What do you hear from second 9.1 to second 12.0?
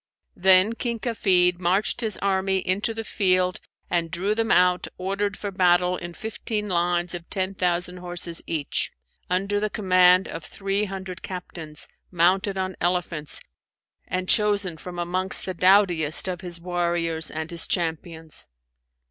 under the command of three hundred captains,